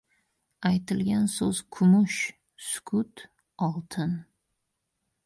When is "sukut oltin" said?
2.71-4.17